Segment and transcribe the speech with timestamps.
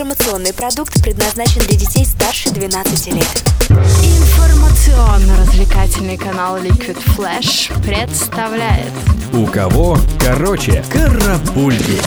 [0.00, 3.28] Информационный продукт предназначен для детей старше 12 лет.
[3.68, 8.88] Информационно-развлекательный канал Liquid Flash представляет
[9.34, 12.00] У кого короче карапульки.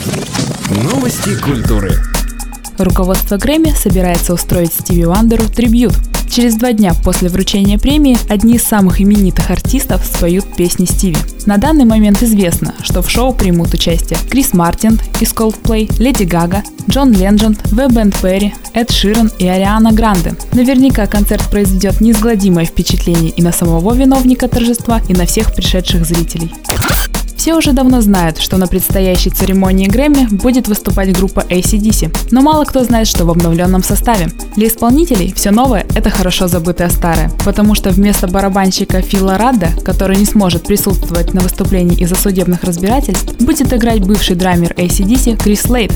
[0.82, 1.92] Новости культуры.
[2.78, 5.94] Руководство Грэмми собирается устроить Стиви Вандеру трибют.
[6.34, 11.16] Через два дня после вручения премии одни из самых именитых артистов споют песни Стиви.
[11.46, 16.64] На данный момент известно, что в шоу примут участие Крис Мартин из Coldplay, Леди Гага,
[16.90, 17.86] Джон Лендженд, В.
[17.86, 20.34] Бенд Перри, Эд Ширен и Ариана Гранде.
[20.54, 26.52] Наверняка концерт произведет неизгладимое впечатление и на самого виновника торжества, и на всех пришедших зрителей.
[27.36, 32.64] Все уже давно знают, что на предстоящей церемонии Грэмми будет выступать группа ACDC, но мало
[32.64, 34.30] кто знает, что в обновленном составе.
[34.56, 40.16] Для исполнителей все новое– это хорошо забытое старое, потому что вместо барабанщика Фила Радда, который
[40.16, 45.92] не сможет присутствовать на выступлении из-за судебных разбирательств, будет играть бывший драмер ACDC Крис Лейд.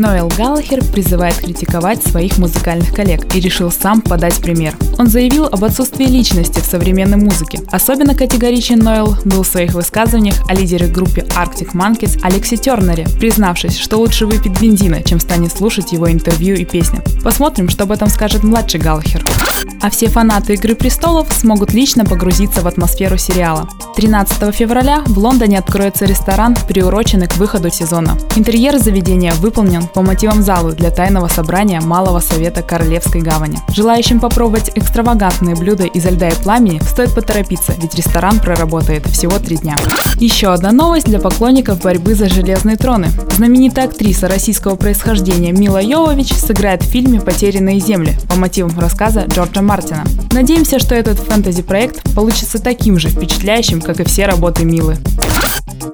[0.00, 4.74] Ноэл Галлахер призывает критиковать своих музыкальных коллег и решил сам подать пример.
[4.98, 7.60] Он заявил об отсутствии личности в современной музыке.
[7.70, 13.76] Особенно категоричен Ноэл был в своих высказываниях о лидере группы Arctic Monkeys Алексе Тернере, признавшись,
[13.76, 17.02] что лучше выпить бензина, чем станет слушать его интервью и песни.
[17.22, 19.22] Посмотрим, что об этом скажет младший Галлахер.
[19.82, 23.68] А все фанаты «Игры престолов» смогут лично погрузиться в атмосферу сериала.
[23.96, 28.16] 13 февраля в Лондоне откроется ресторан, приуроченный к выходу сезона.
[28.36, 33.58] Интерьер заведения выполнен по мотивам залы для тайного собрания Малого Совета Королевской Гавани.
[33.74, 39.56] Желающим попробовать экстравагантные блюда из льда и пламени стоит поторопиться, ведь ресторан проработает всего три
[39.56, 39.76] дня.
[40.16, 43.08] Еще одна новость для поклонников борьбы за железные троны.
[43.36, 49.62] Знаменитая актриса российского происхождения Мила Йовович сыграет в фильме «Потерянные земли» по мотивам рассказа Джорджа
[49.62, 50.04] Мартина.
[50.32, 54.96] Надеемся, что этот фэнтези-проект получится таким же впечатляющим, как и все работы Милы.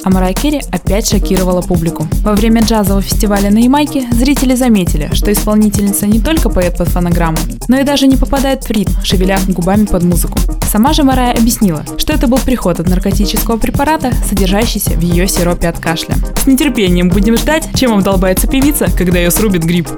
[0.05, 2.07] А Марай Керри опять шокировала публику.
[2.23, 3.76] Во время джазового фестиваля на Ямайке
[4.11, 7.37] зрители заметили, что исполнительница не только поет под фонограмму,
[7.69, 10.39] но и даже не попадает в ритм, шевеля губами под музыку.
[10.71, 15.69] Сама же Марая объяснила, что это был приход от наркотического препарата, содержащийся в ее сиропе
[15.69, 16.17] от кашля.
[16.43, 19.89] С нетерпением будем ждать, чем обдолбается певица, когда ее срубит грипп.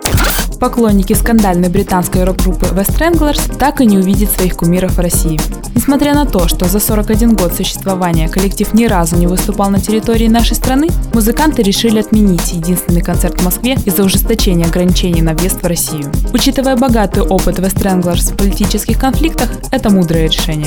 [0.61, 5.39] Поклонники скандальной британской рок-группы The Stranglers так и не увидят своих кумиров в России.
[5.75, 10.27] Несмотря на то, что за 41 год существования коллектив ни разу не выступал на территории
[10.27, 15.67] нашей страны, музыканты решили отменить единственный концерт в Москве из-за ужесточения ограничений на въезд в
[15.67, 16.11] Россию.
[16.34, 20.58] Учитывая богатый опыт The Stranglers в политических конфликтах, это мудрое решение.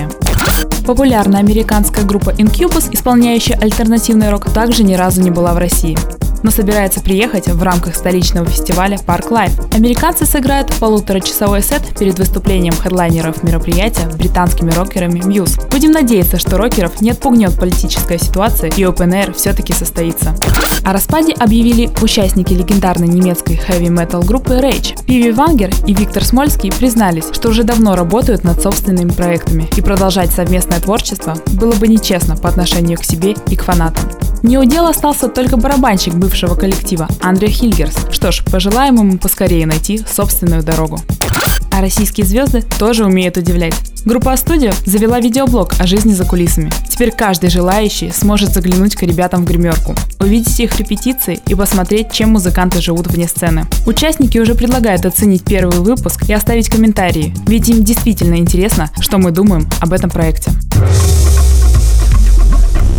[0.86, 5.98] Популярная американская группа Incubus, исполняющая альтернативный рок, также ни разу не была в России
[6.44, 9.76] но собирается приехать в рамках столичного фестиваля Park Life.
[9.76, 15.70] Американцы сыграют полуторачасовой сет перед выступлением хедлайнеров мероприятия британскими рокерами Muse.
[15.70, 20.36] Будем надеяться, что рокеров не отпугнет политическая ситуация и Open Air все-таки состоится.
[20.84, 25.04] О распаде объявили участники легендарной немецкой хэви-метал группы Rage.
[25.06, 30.32] Пиви Вангер и Виктор Смольский признались, что уже давно работают над собственными проектами, и продолжать
[30.32, 34.10] совместное творчество было бы нечестно по отношению к себе и к фанатам.
[34.44, 37.96] Не у дела остался только барабанщик бывшего коллектива Андрей Хильгерс.
[38.12, 41.00] Что ж, пожелаем ему поскорее найти собственную дорогу.
[41.72, 43.74] А российские звезды тоже умеют удивлять.
[44.04, 46.72] Группа «Студио» завела видеоблог о жизни за кулисами.
[46.90, 52.32] Теперь каждый желающий сможет заглянуть к ребятам в гримерку, увидеть их репетиции и посмотреть, чем
[52.32, 53.66] музыканты живут вне сцены.
[53.86, 59.32] Участники уже предлагают оценить первый выпуск и оставить комментарии, ведь им действительно интересно, что мы
[59.32, 60.52] думаем об этом проекте.